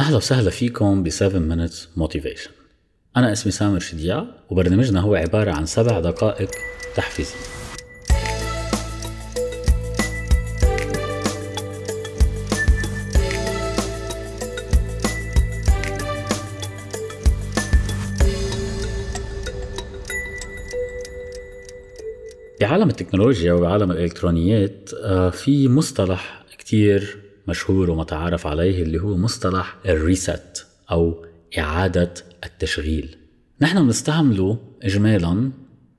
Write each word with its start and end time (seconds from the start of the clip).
أهلا 0.00 0.16
وسهلا 0.16 0.50
فيكم 0.50 1.02
ب 1.02 1.08
7 1.08 1.40
minutes 1.40 2.00
motivation. 2.00 2.50
أنا 3.16 3.32
اسمي 3.32 3.52
سامر 3.52 3.78
شديع 3.80 4.24
وبرنامجنا 4.50 5.00
هو 5.00 5.14
عبارة 5.14 5.52
عن 5.52 5.66
سبع 5.66 6.00
دقائق 6.00 6.50
تحفيزية. 6.96 7.36
بعالم 22.60 22.88
التكنولوجيا 22.88 23.52
وبعالم 23.52 23.90
الإلكترونيات 23.90 24.90
آه، 24.94 25.30
في 25.30 25.68
مصطلح 25.68 26.44
كتير 26.58 27.29
مشهور 27.48 27.90
ومتعارف 27.90 28.46
عليه 28.46 28.82
اللي 28.82 29.00
هو 29.00 29.16
مصطلح 29.16 29.76
الريست 29.86 30.66
أو 30.90 31.24
إعادة 31.58 32.14
التشغيل. 32.44 33.16
نحن 33.60 33.84
بنستعمله 33.84 34.58
إجمالا 34.82 35.50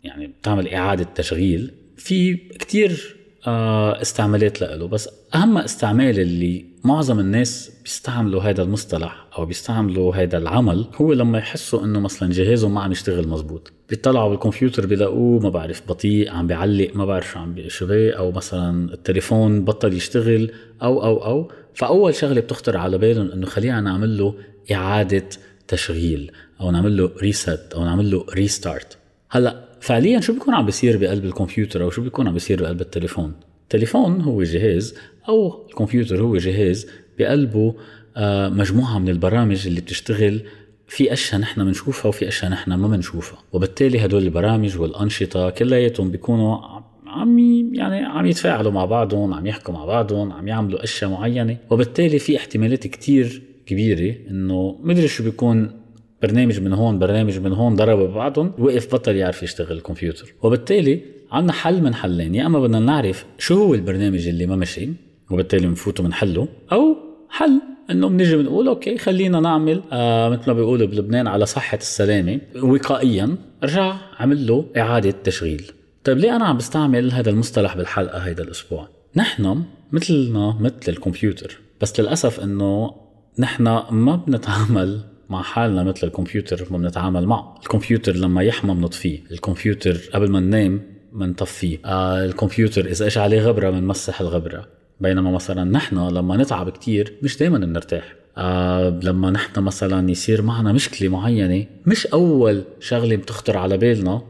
يعني 0.04 0.28
بتعمل 0.28 0.68
إعادة 0.68 1.08
تشغيل. 1.16 1.74
في 1.98 2.36
كتير 2.36 3.16
آه، 3.48 4.02
استعمالات 4.02 4.62
له 4.62 4.88
بس 4.88 5.10
أهم 5.36 5.58
استعمال 5.58 6.20
اللي 6.20 6.66
معظم 6.84 7.20
الناس 7.20 7.72
بيستعملوا 7.84 8.42
هذا 8.42 8.64
المصطلح 8.64 9.28
أو 9.38 9.46
بيستعملوا 9.46 10.16
هذا 10.16 10.38
العمل 10.38 10.86
هو 10.96 11.14
لما 11.14 11.38
يحسوا 11.38 11.84
إنه 11.84 12.00
مثلا 12.00 12.32
جهازهم 12.32 12.74
ما 12.74 12.82
عم 12.82 12.92
يشتغل 12.92 13.28
مزبوط 13.28 13.72
بيطلعوا 13.90 14.30
بالكمبيوتر 14.30 14.86
بيلاقوه 14.86 15.40
ما 15.40 15.50
بعرف 15.50 15.82
بطيء 15.88 16.32
عم 16.32 16.48
بيعلق 16.48 16.96
ما 16.96 17.06
بعرف 17.06 17.32
شو 17.32 17.40
عم 17.40 17.56
شو 17.68 17.88
أو 17.92 18.32
مثلا 18.32 18.94
التليفون 18.94 19.66
بطل 19.66 19.94
يشتغل 19.94 20.52
أو 20.84 21.04
أو 21.04 21.26
أو. 21.26 21.52
فأول 21.74 22.16
شغلة 22.16 22.42
بتخطر 22.42 22.78
على 22.78 22.98
بالهم 22.98 23.32
إنه 23.32 23.46
خلينا 23.46 23.82
نعمل 23.82 24.18
له 24.18 24.36
إعادة 24.72 25.30
تشغيل 25.68 26.32
أو 26.62 26.72
نعمل 26.72 26.98
له 26.98 27.12
reset 27.22 27.74
أو 27.76 27.86
نعمل 27.86 28.12
له 28.12 28.26
restart 28.30 28.98
هلأ 29.30 29.66
فعليا 29.82 30.20
شو 30.20 30.34
بيكون 30.34 30.54
عم 30.54 30.66
بيصير 30.66 30.98
بقلب 30.98 31.26
الكمبيوتر 31.26 31.84
أو 31.84 31.90
شو 31.90 32.02
بيكون 32.02 32.28
عم 32.28 32.34
بيصير 32.34 32.62
بقلب 32.62 32.82
التليفون؟ 32.82 33.34
التليفون 33.74 34.22
هو 34.22 34.44
جهاز 34.44 34.96
أو 35.30 35.68
الكمبيوتر 35.70 36.22
هو 36.22 36.38
جهاز 36.38 36.88
بقلبه 37.20 37.76
آه، 38.18 38.50
مجموعة 38.50 39.00
من 39.00 39.10
البرامج 39.10 39.68
اللي 39.68 39.82
بتشتغل. 39.82 40.42
في 40.88 41.14
أشياء 41.14 41.42
نحن 41.42 41.66
بنشوفها 41.66 42.10
وفي 42.10 42.28
أشياء 42.28 42.52
نحن 42.52 42.74
ما 42.74 42.88
بنشوفها 42.88 43.40
وبالتالي 43.54 44.06
هدول 44.06 44.24
البرامج 44.24 44.78
والأنشطة 44.78 45.50
كلياتهم 45.50 46.12
بيكونوا 46.12 46.58
عم 47.08 47.40
يعني 47.74 48.06
عم 48.06 48.26
يتفاعلوا 48.26 48.72
مع 48.72 48.86
بعضهم 48.86 49.34
عم 49.34 49.48
يحكوا 49.48 49.74
مع 49.74 49.86
بعضهم 49.86 50.32
عم 50.32 50.48
يعملوا 50.48 50.84
أشياء 50.84 51.12
معينة. 51.12 51.58
وبالتالي 51.70 52.20
في 52.20 52.38
احتمالات 52.38 52.88
كتير 52.88 53.42
كبيرة 53.66 54.16
إنه 54.30 54.80
مدري 54.84 55.08
شو 55.08 55.24
بيكون 55.24 55.72
برنامج 56.22 56.60
من 56.60 56.74
هون 56.74 57.00
برنامج 57.00 57.40
من 57.40 57.54
هون 57.54 57.76
ضربوا 57.76 58.08
ببعضهم 58.08 58.52
وقف 58.60 58.94
بطل 58.94 59.16
يعرف 59.16 59.44
يشتغل 59.44 59.78
الكمبيوتر. 59.78 60.34
وبالتالي 60.42 61.02
عندنا 61.32 61.54
حل 61.54 61.82
من 61.82 61.94
حلين. 61.94 62.36
يا 62.36 62.46
إما 62.46 62.60
بدنا 62.60 62.80
نعرف 62.80 63.26
شو 63.38 63.64
هو 63.64 63.74
البرنامج 63.74 64.28
اللي 64.28 64.46
ما 64.46 64.56
مشي 64.56 64.90
وبالتالي 65.30 65.68
بنفوته 65.68 66.04
بنحله 66.04 66.48
أو 66.72 66.98
حل 67.30 67.62
إنه 67.92 68.10
بنيجي 68.10 68.36
بنقول 68.36 68.68
أوكي 68.68 68.98
خلينا 68.98 69.40
نعمل 69.40 69.82
آه 69.92 70.30
مثل 70.30 70.44
ما 70.48 70.54
بيقولوا 70.54 70.88
بلبنان 70.88 71.28
على 71.28 71.46
صحة 71.46 71.78
السلامة. 71.78 72.40
وقائيا 72.64 73.36
ارجع 73.64 73.96
عمل 74.20 74.48
له 74.48 74.66
إعادة 74.78 75.12
تشغيل. 75.24 75.72
طيب 76.04 76.18
ليه 76.18 76.36
أنا 76.36 76.46
عم 76.46 76.58
بستعمل 76.58 77.12
هذا 77.12 77.30
المصطلح 77.30 77.78
بالحلقة 77.78 78.18
هيدا 78.18 78.44
الأسبوع؟ 78.44 78.88
نحن 79.16 79.64
مثلنا 79.92 80.58
مثل 80.60 80.92
الكمبيوتر 80.92 81.60
بس 81.82 82.00
للأسف 82.00 82.40
إنه 82.40 82.94
نحن 83.40 83.64
ما 83.92 84.16
بنتعامل 84.28 85.00
مع 85.30 85.42
حالنا 85.42 85.84
مثل 85.84 86.08
الكمبيوتر 86.08 86.68
ما 86.72 86.78
بنتعامل 86.78 87.26
معه 87.26 87.56
الكمبيوتر 87.64 88.16
لما 88.16 88.44
يحمى 88.44 88.74
بنطفيه 88.74 89.20
الكمبيوتر 89.32 89.98
قبل 90.14 90.32
ما 90.32 90.40
ننام 90.40 90.82
بنطفيه 91.14 91.78
آه 91.86 92.26
الكمبيوتر 92.26 92.86
إذا 92.86 93.08
اجى 93.08 93.20
عليه 93.20 93.42
غبرة 93.42 93.70
بنمسح 93.70 94.22
الغبرة. 94.22 94.68
بينما 95.00 95.32
مثلا 95.32 95.64
نحن 95.64 96.08
لما 96.10 96.38
نتعب 96.38 96.70
كتير 96.70 97.14
مش 97.22 97.38
دايما 97.38 97.58
بنرتاح 97.58 98.16
آه 98.38 99.00
لما 99.04 99.32
نحن 99.32 99.60
مثلا 99.62 100.12
يصير 100.12 100.42
معنا 100.42 100.74
مشكلة 100.74 101.10
معينة 101.10 101.66
مش 101.86 102.08
أول 102.08 102.64
شغلة 102.80 103.16
بتخطر 103.16 103.58
على 103.58 103.78
بالنا 103.78 104.22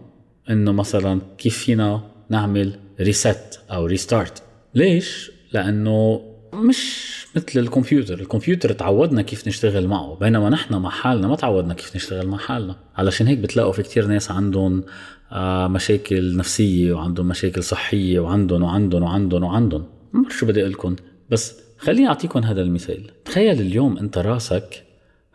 إنه 0.50 0.72
مثلا 0.72 1.22
كيف 1.38 1.58
فينا 1.58 2.02
نعمل 2.30 2.74
reset 3.00 3.60
أو 3.72 3.86
restart 3.86 4.44
ليش؟ 4.76 5.32
لأنه 5.54 6.22
مش 6.54 7.12
مثل 7.36 7.60
الكمبيوتر. 7.60 8.20
الكمبيوتر 8.20 8.72
تعودنا 8.72 9.22
كيف 9.22 9.48
نشتغل 9.48 9.88
معه 9.88 10.16
بينما 10.16 10.50
نحن 10.50 10.76
مع 10.76 10.90
حالنا 10.90 11.28
ما 11.28 11.36
تعودنا 11.36 11.74
كيف 11.74 11.96
نشتغل 11.96 12.28
مع 12.28 12.38
حالنا. 12.38 12.76
علشان 12.96 13.28
هيك 13.28 13.38
بتلاقوا 13.38 13.72
في 13.72 13.84
كتير 13.84 14.08
ناس 14.08 14.32
عندهم 14.32 14.84
آه 15.32 15.68
مشاكل 15.68 16.38
نفسية 16.38 16.94
وعندهم 16.94 17.28
مشاكل 17.28 17.64
صحية 17.64 18.20
وعندهم 18.20 18.64
وعندهم 18.64 19.04
وعندهم 19.04 19.44
وعندهم. 19.44 19.86
ما 20.14 20.22
بعرف 20.22 20.38
شو 20.38 20.46
بدي 20.46 20.62
أقول 20.62 20.72
لكم 20.72 20.96
بس 21.30 21.60
خليني 21.78 22.08
أعطيكم 22.08 22.40
هذا 22.40 22.62
المثال. 22.62 23.24
تخيل 23.26 23.62
اليوم 23.62 23.98
أنت 23.98 24.18
راسك 24.18 24.84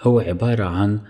هو 0.03 0.21
عبارة 0.21 0.65
عن 0.65 1.01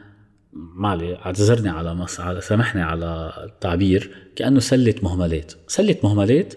معلي 0.53 1.17
اعتذرني 1.17 1.69
على 1.69 1.95
مس... 1.95 2.21
على 2.21 2.41
سامحني 2.41 2.83
على 2.83 3.33
التعبير 3.45 4.11
كأنه 4.37 4.61
سلة 4.61 4.95
مهملات. 5.03 5.53
سلة 5.67 5.97
مهملات 6.05 6.55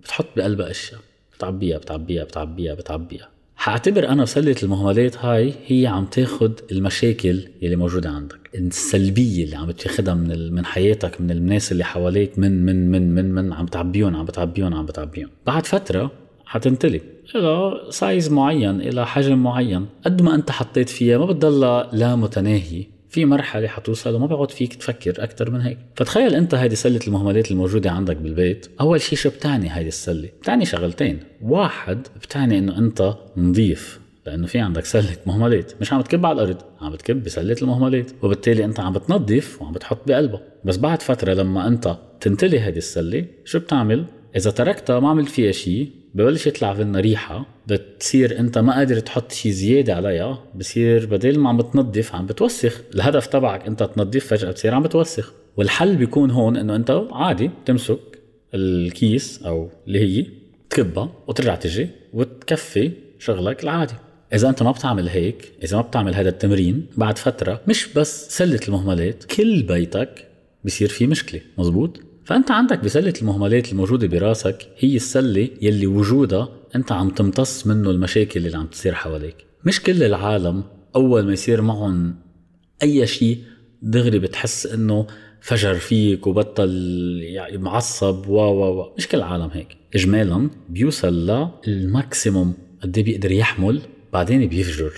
بتحط 0.00 0.26
بقلبها 0.36 0.70
أشياء. 0.70 1.00
بتعبيها 1.34 1.78
بتعبيها 1.78 2.24
بتعبيها 2.24 2.74
بتعبيها. 2.74 3.31
حاعتبر 3.62 4.08
أنا 4.08 4.24
سلة 4.24 4.56
المهملات 4.62 5.16
هاي 5.16 5.54
هي 5.66 5.86
عم 5.86 6.04
تاخد 6.04 6.52
المشاكل 6.72 7.48
اللي 7.62 7.76
موجودة 7.76 8.10
عندك. 8.10 8.50
السلبية 8.54 9.44
اللي 9.44 9.56
عم 9.56 9.70
تاخدها 9.70 10.14
من 10.14 10.52
من 10.52 10.64
حياتك 10.64 11.20
من 11.20 11.30
الناس 11.30 11.72
اللي 11.72 11.84
حواليك 11.84 12.38
من 12.38 12.66
من 12.66 12.90
من 12.90 13.14
من 13.14 13.34
من 13.34 13.52
عم 13.52 13.66
تعبيهم 13.66 14.16
عم 14.16 14.24
بتعبيهم 14.24 14.74
عم 14.74 14.86
بتعبيهم. 14.86 15.28
بعد 15.46 15.66
فترة 15.66 16.10
حتنتلي 16.44 17.00
إلى 17.34 17.72
سايز 17.90 18.32
معين 18.32 18.80
إلى 18.80 19.06
حجم 19.06 19.42
معين. 19.42 19.86
قد 20.04 20.22
ما 20.22 20.34
أنت 20.34 20.50
حطيت 20.50 20.88
فيها 20.88 21.18
ما 21.18 21.26
بتضلها 21.26 21.90
لا 21.92 22.16
متناهي 22.16 22.86
في 23.12 23.24
مرحلة 23.24 23.68
حتوصل 23.68 24.14
وما 24.14 24.26
بقعد 24.26 24.50
فيك 24.50 24.74
تفكر 24.74 25.24
أكثر 25.24 25.50
من 25.50 25.60
هيك. 25.60 25.78
فتخيل 25.96 26.34
أنت 26.34 26.54
هيدي 26.54 26.76
سلة 26.76 27.00
المهملات 27.06 27.50
الموجودة 27.50 27.90
عندك 27.90 28.16
بالبيت. 28.16 28.66
أول 28.80 29.00
شيء 29.00 29.18
شو 29.18 29.30
بتعني 29.30 29.76
هيدي 29.76 29.88
السلة؟ 29.88 30.28
بتعني 30.40 30.64
شغلتين. 30.64 31.20
واحد 31.42 32.06
بتعني 32.22 32.58
أنه 32.58 32.78
أنت 32.78 33.14
نظيف 33.36 34.00
لأنه 34.26 34.46
في 34.46 34.58
عندك 34.58 34.84
سلة 34.84 35.16
مهملات. 35.26 35.72
مش 35.80 35.92
عم 35.92 36.00
تكب 36.00 36.26
على 36.26 36.42
الأرض 36.42 36.62
عم 36.80 36.92
بتكب 36.92 37.24
بسلة 37.24 37.56
المهملات. 37.62 38.10
وبالتالي 38.22 38.64
أنت 38.64 38.80
عم 38.80 38.92
بتنظف 38.92 39.62
وعم 39.62 39.72
بتحط 39.72 40.08
بقلبها 40.08 40.40
بس 40.64 40.76
بعد 40.76 41.02
فترة 41.02 41.34
لما 41.34 41.68
أنت 41.68 41.96
تنتلي 42.20 42.60
هذه 42.60 42.78
السلة 42.78 43.24
شو 43.44 43.58
بتعمل؟ 43.58 44.04
إذا 44.36 44.50
تركتها 44.50 45.00
ما 45.00 45.08
عملت 45.08 45.28
فيها 45.28 45.52
شيء 45.52 45.90
ببلش 46.14 46.46
يطلع 46.46 46.74
فينا 46.74 47.00
ريحة 47.00 47.46
بتصير 47.66 48.38
أنت 48.38 48.58
ما 48.58 48.74
قادر 48.74 48.98
تحط 48.98 49.32
شيء 49.32 49.52
زيادة 49.52 49.94
عليها 49.94 50.44
بصير 50.54 51.06
بدل 51.06 51.38
ما 51.38 51.48
عم 51.48 51.56
بتنظف 51.56 52.14
عم 52.14 52.26
بتوسخ. 52.26 52.80
الهدف 52.94 53.26
تبعك 53.26 53.66
أنت 53.66 53.82
تنظف 53.82 54.26
فجأة 54.26 54.50
بتصير 54.50 54.74
عم 54.74 54.82
بتوسخ. 54.82 55.32
والحل 55.56 55.96
بيكون 55.96 56.30
هون 56.30 56.56
إنه 56.56 56.76
أنت 56.76 57.02
عادي 57.12 57.50
تمسك 57.66 57.98
الكيس 58.54 59.42
أو 59.42 59.70
اللي 59.86 60.00
هي 60.00 60.26
تكبها 60.70 61.12
وترجع 61.26 61.54
تجي 61.54 61.88
وتكفي 62.12 62.90
شغلك 63.18 63.64
العادي. 63.64 63.94
إذا 64.34 64.48
أنت 64.48 64.62
ما 64.62 64.70
بتعمل 64.70 65.08
هيك 65.08 65.52
إذا 65.64 65.76
ما 65.76 65.82
بتعمل 65.82 66.14
هذا 66.14 66.28
التمرين 66.28 66.86
بعد 66.96 67.18
فترة 67.18 67.60
مش 67.68 67.88
بس 67.96 68.38
سلة 68.38 68.60
المهملات 68.68 69.24
كل 69.24 69.62
بيتك 69.62 70.28
بصير 70.64 70.88
في 70.88 71.06
مشكلة. 71.06 71.40
مزبوط؟ 71.58 72.00
فأنت 72.24 72.50
عندك 72.50 72.78
بسله 72.84 73.14
المهملات 73.22 73.72
الموجودة 73.72 74.06
براسك 74.06 74.68
هي 74.78 74.96
السلة 74.96 75.48
يلي 75.62 75.86
وجودها 75.86 76.48
أنت 76.76 76.92
عم 76.92 77.10
تمتص 77.10 77.66
منه 77.66 77.90
المشاكل 77.90 78.46
اللي 78.46 78.56
عم 78.56 78.66
تصير 78.66 78.94
حواليك. 78.94 79.36
مش 79.64 79.82
كل 79.82 80.02
العالم 80.02 80.64
أول 80.96 81.22
ما 81.26 81.32
يصير 81.32 81.62
معهم 81.62 82.14
أي 82.82 83.06
شيء 83.06 83.38
دغري 83.82 84.18
بتحس 84.18 84.66
إنه 84.66 85.06
فجر 85.40 85.74
فيك 85.74 86.26
وبطل 86.26 86.70
يعني 87.22 87.58
معصب 87.58 88.28
و 88.28 88.36
و 88.36 88.80
و. 88.80 88.94
مش 88.98 89.08
كل 89.08 89.18
العالم 89.18 89.50
هيك. 89.52 89.76
اجمالا 89.94 90.50
بيوصل 90.68 91.50
للماكسيموم 91.66 92.54
قد 92.82 92.98
إيه 92.98 93.04
بيقدر 93.04 93.32
يحمل 93.32 93.82
بعدين 94.12 94.48
بيفجر. 94.48 94.92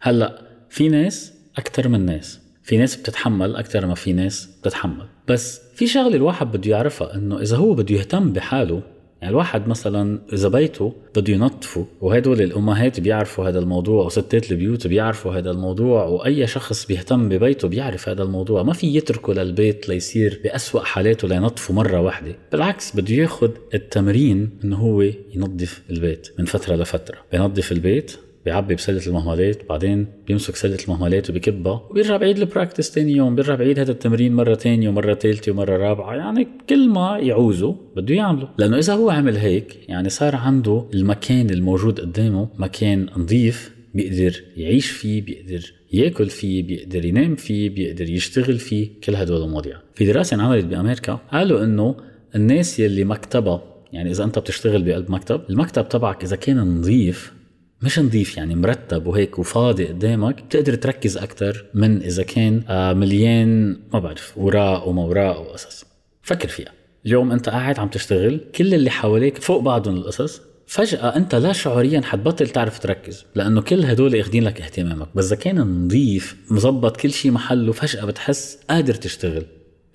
هلأ 0.00 0.42
في 0.70 0.88
ناس 0.88 1.32
أكثر 1.56 1.88
من 1.88 2.06
ناس. 2.06 2.40
في 2.68 2.76
ناس 2.76 2.96
بتتحمل 2.96 3.56
أكثر 3.56 3.86
ما 3.86 3.94
في 3.94 4.12
ناس 4.12 4.48
بتتحمل. 4.60 5.06
بس 5.28 5.60
في 5.74 5.86
شغلة 5.86 6.16
الواحد 6.16 6.52
بده 6.52 6.70
يعرفها 6.70 7.14
إنه 7.14 7.40
إذا 7.40 7.56
هو 7.56 7.74
بده 7.74 7.94
يهتم 7.94 8.32
بحاله 8.32 8.82
يعني 9.22 9.30
الواحد 9.30 9.68
مثلا 9.68 10.20
إذا 10.32 10.48
بيته 10.48 10.92
بده 11.16 11.32
ينظفه 11.32 11.86
وهدول 12.00 12.42
الأمهات 12.42 13.00
بيعرفوا 13.00 13.48
هذا 13.48 13.58
الموضوع 13.58 14.04
وستات 14.04 14.52
البيوت 14.52 14.86
بيعرفوا 14.86 15.32
هذا 15.32 15.50
الموضوع 15.50 16.04
وأي 16.04 16.46
شخص 16.46 16.86
بيهتم 16.86 17.28
ببيته 17.28 17.68
بيعرف 17.68 18.08
هذا 18.08 18.22
الموضوع. 18.22 18.62
ما 18.62 18.72
في 18.72 18.96
يتركه 18.96 19.32
للبيت 19.32 19.88
ليصير 19.88 20.40
بأسوأ 20.44 20.80
حالاته 20.80 21.28
لينظفه 21.28 21.74
مرة 21.74 22.00
واحدة. 22.00 22.34
بالعكس 22.52 22.96
بده 22.96 23.14
ياخذ 23.14 23.50
التمرين 23.74 24.50
إنه 24.64 24.76
هو 24.76 25.02
ينظف 25.34 25.82
البيت 25.90 26.28
من 26.38 26.44
فترة 26.44 26.76
لفترة. 26.76 27.18
بينظف 27.32 27.72
البيت 27.72 28.16
بيعبي 28.48 28.74
بسلة 28.74 29.06
المهملات 29.06 29.68
بعدين 29.68 30.06
بيمسك 30.26 30.56
سلة 30.56 30.78
المهملات 30.84 31.30
وبيكبها 31.30 31.82
وبيرجع 31.90 32.16
بعيد 32.16 32.38
البراكتس 32.38 32.90
تاني 32.90 33.12
يوم 33.12 33.34
بيرجع 33.34 33.54
بعيد 33.54 33.78
هذا 33.78 33.92
التمرين 33.92 34.34
مرة 34.34 34.54
تانية 34.54 34.88
ومرة 34.88 35.14
ثالثه 35.14 35.52
ومرة 35.52 35.76
رابعة 35.76 36.14
يعني 36.14 36.48
كل 36.68 36.88
ما 36.88 37.18
يعوزه 37.18 37.76
بده 37.96 38.14
يعمله. 38.14 38.48
لأنه 38.58 38.78
إذا 38.78 38.94
هو 38.94 39.10
عمل 39.10 39.36
هيك 39.36 39.78
يعني 39.88 40.08
صار 40.08 40.36
عنده 40.36 40.84
المكان 40.94 41.50
الموجود 41.50 42.00
قدامه 42.00 42.48
مكان 42.58 43.06
نظيف 43.16 43.74
بيقدر 43.94 44.42
يعيش 44.56 44.90
فيه 44.90 45.22
بيقدر 45.22 45.72
ياكل 45.92 46.26
فيه 46.26 46.62
بيقدر 46.62 47.04
ينام 47.04 47.36
فيه 47.36 47.70
بيقدر 47.70 48.10
يشتغل 48.10 48.58
فيه 48.58 48.88
كل 49.04 49.14
هدول 49.16 49.42
المواضيع. 49.42 49.76
في 49.94 50.06
دراسة 50.06 50.34
انعملت 50.34 50.64
بأمريكا 50.64 51.20
قالوا 51.32 51.64
إنه 51.64 51.96
الناس 52.34 52.80
يلي 52.80 53.04
مكتبها 53.04 53.62
يعني 53.92 54.10
إذا 54.10 54.24
أنت 54.24 54.38
بتشتغل 54.38 54.82
بقلب 54.82 55.10
مكتب 55.10 55.40
المكتب 55.50 55.88
تبعك 55.88 56.24
إذا 56.24 56.36
كان 56.36 56.58
نظيف 56.78 57.37
مش 57.82 57.98
نظيف 57.98 58.36
يعني 58.36 58.54
مرتب 58.54 59.06
وهيك 59.06 59.38
وفاضي 59.38 59.86
قدامك 59.86 60.42
بتقدر 60.42 60.74
تركز 60.74 61.16
أكثر 61.16 61.64
من 61.74 62.02
إذا 62.02 62.22
كان 62.22 62.62
آه، 62.68 62.92
مليان 62.92 63.80
ما 63.92 63.98
بعرف 63.98 64.38
وراء 64.38 64.88
وما 64.88 65.04
وراء 65.04 65.40
وقصص. 65.40 65.84
فكر 66.22 66.48
فيها. 66.48 66.72
اليوم 67.06 67.32
أنت 67.32 67.48
قاعد 67.48 67.78
عم 67.78 67.88
تشتغل 67.88 68.40
كل 68.54 68.74
اللي 68.74 68.90
حواليك 68.90 69.38
فوق 69.42 69.60
بعضهم 69.62 69.96
القصص 69.96 70.40
فجأة 70.66 71.16
أنت 71.16 71.34
لا 71.34 71.52
شعوريا 71.52 72.00
حتبطل 72.00 72.48
تعرف 72.48 72.78
تركز 72.78 73.24
لأنه 73.34 73.60
كل 73.60 73.84
هدول 73.84 74.16
اخذين 74.16 74.44
لك 74.44 74.60
اهتمامك. 74.60 75.08
بس 75.14 75.26
إذا 75.26 75.36
كان 75.36 75.84
نظيف 75.84 76.36
مظبط 76.50 76.96
كل 76.96 77.10
شيء 77.10 77.30
محله 77.30 77.72
فجأة 77.72 78.04
بتحس 78.04 78.58
قادر 78.70 78.94
تشتغل. 78.94 79.44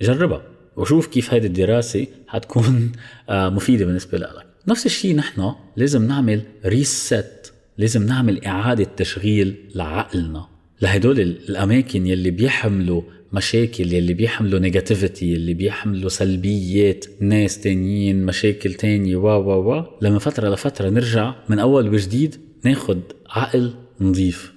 جربها 0.01 0.41
وشوف 0.75 1.07
كيف 1.07 1.33
هذه 1.33 1.45
الدراسة 1.45 2.07
حتكون 2.27 2.91
آه، 3.29 3.49
مفيدة 3.49 3.85
بالنسبة 3.85 4.17
لك. 4.17 4.45
نفس 4.67 4.85
الشيء 4.85 5.15
نحن 5.15 5.53
لازم 5.75 6.07
نعمل 6.07 6.41
reset 6.65 7.42
لازم 7.77 8.05
نعمل 8.05 8.45
إعادة 8.45 8.87
تشغيل 8.97 9.55
لعقلنا. 9.75 10.47
لهدول 10.81 11.19
الأماكن 11.19 12.07
يلي 12.07 12.31
بيحملوا 12.31 13.01
مشاكل 13.33 13.93
يلي 13.93 14.13
بيحملوا 14.13 14.59
negativity 14.59 15.31
يلي 15.31 15.53
بيحملوا 15.53 16.09
سلبيات 16.09 17.05
ناس 17.19 17.59
تانيين 17.59 18.25
مشاكل 18.25 18.73
تانية 18.73 19.15
و 19.15 19.27
و 19.27 19.71
و. 19.71 19.85
لما 20.01 20.19
فترة 20.19 20.49
لفترة 20.49 20.89
نرجع 20.89 21.35
من 21.49 21.59
أول 21.59 21.93
وجديد 21.93 22.35
ناخد 22.65 23.01
عقل 23.29 23.73
نظيف 24.01 24.53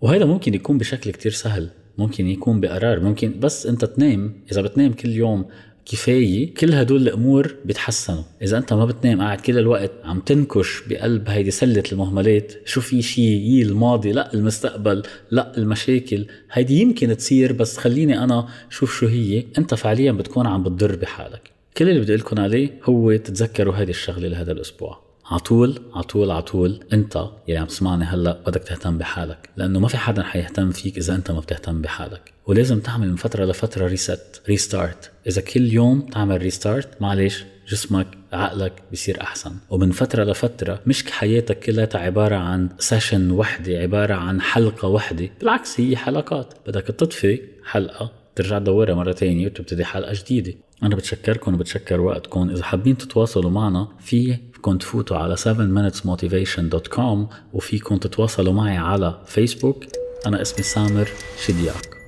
وهذا 0.00 0.24
ممكن 0.24 0.54
يكون 0.54 0.78
بشكل 0.78 1.10
كتير 1.10 1.32
سهل 1.32 1.70
ممكن 1.98 2.28
يكون 2.28 2.60
بقرار 2.60 3.00
ممكن 3.00 3.40
بس 3.40 3.66
أنت 3.66 3.84
تنام 3.84 4.34
إذا 4.52 4.62
بتنام 4.62 4.92
كل 4.92 5.08
يوم 5.08 5.44
كفاية 5.90 6.54
كل 6.54 6.74
هدول 6.74 7.02
الأمور 7.02 7.54
بيتحسنوا 7.64 8.22
إذا 8.42 8.58
أنت 8.58 8.72
ما 8.72 8.84
بتنام 8.84 9.20
قاعد 9.20 9.40
كل 9.40 9.58
الوقت 9.58 9.90
عم 10.04 10.20
تنكش 10.20 10.82
بقلب 10.88 11.28
هيدي 11.28 11.50
سلة 11.50 11.82
المهملات 11.92 12.52
شو 12.64 12.80
في 12.80 13.02
شيء 13.02 13.24
يي 13.24 13.62
الماضي 13.62 14.12
لا 14.12 14.34
المستقبل 14.34 15.02
لا 15.30 15.58
المشاكل 15.58 16.26
هيدي 16.52 16.80
يمكن 16.80 17.16
تصير 17.16 17.52
بس 17.52 17.76
خليني 17.76 18.24
أنا 18.24 18.48
شوف 18.70 18.98
شو 18.98 19.06
هي. 19.06 19.44
أنت 19.58 19.74
فعليا 19.74 20.12
بتكون 20.12 20.46
عم 20.46 20.62
بتضر 20.62 20.96
بحالك. 20.96 21.50
كل 21.76 21.88
اللي 21.88 22.00
بدي 22.00 22.16
لكم 22.16 22.40
عليه 22.40 22.70
هو 22.84 23.16
تتذكروا 23.16 23.74
هذه 23.74 23.90
الشغلة 23.90 24.28
لهذا 24.28 24.52
الأسبوع. 24.52 25.09
عطول 25.30 25.82
عطول 25.94 26.30
عطول. 26.30 26.84
انت 26.92 27.24
يلي 27.48 27.58
عم 27.58 27.66
تسمعني 27.66 28.04
هلأ 28.04 28.38
بدك 28.46 28.62
تهتم 28.62 28.98
بحالك 28.98 29.48
لأنه 29.56 29.78
ما 29.78 29.88
في 29.88 29.96
حدا 29.96 30.22
حيهتم 30.22 30.70
فيك 30.70 30.98
إذا 30.98 31.14
انت 31.14 31.30
ما 31.30 31.40
بتهتم 31.40 31.82
بحالك. 31.82 32.32
ولازم 32.46 32.80
تعمل 32.80 33.08
من 33.08 33.16
فترة 33.16 33.44
لفترة 33.44 33.86
reset 33.86 34.42
restart 34.48 35.10
إذا 35.26 35.40
كل 35.40 35.72
يوم 35.72 36.00
تعمل 36.00 36.42
restart 36.42 37.02
معلش 37.02 37.44
جسمك 37.68 38.06
عقلك 38.32 38.72
بصير 38.92 39.20
أحسن. 39.20 39.52
ومن 39.70 39.90
فترة 39.90 40.24
لفترة 40.24 40.80
مش 40.86 41.10
حياتك 41.10 41.58
كلها 41.58 41.88
عبارة 41.94 42.36
عن 42.36 42.68
سيشن 42.78 43.30
وحدة 43.30 43.78
عبارة 43.78 44.14
عن 44.14 44.40
حلقة 44.40 44.88
وحدة 44.88 45.30
بالعكس 45.40 45.80
هي 45.80 45.96
حلقات. 45.96 46.54
بدك 46.66 46.84
تطفي 46.84 47.40
حلقة 47.64 48.19
ترجع 48.42 48.58
تدورها 48.58 48.94
مرة 48.94 49.12
تانية 49.12 49.46
وتبتدي 49.46 49.84
حلقة 49.84 50.12
جديدة. 50.12 50.54
أنا 50.82 50.96
بتشكركم 50.96 51.54
وبتشكر 51.54 52.00
وقتكم. 52.00 52.50
إذا 52.50 52.62
حابين 52.64 52.98
تتواصلوا 52.98 53.50
معنا 53.50 53.88
في 53.98 54.36
فيكم 54.52 54.78
تفوتوا 54.78 55.16
على 55.16 55.36
7minutesmotivation.com 55.36 57.34
وفيكم 57.52 57.96
تتواصلوا 57.96 58.52
معي 58.52 58.76
على 58.76 59.20
فيسبوك 59.26 59.84
أنا 60.26 60.42
اسمي 60.42 60.62
سامر 60.62 61.08
شدياك. 61.46 61.99